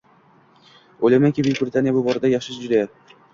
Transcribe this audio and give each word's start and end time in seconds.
Oʻylaymanki, 1.09 1.45
Buyuk 1.49 1.61
Britaniya 1.65 1.93
bu 1.99 2.03
borada 2.09 2.33
juda 2.33 2.73
yaxshi 2.73 2.91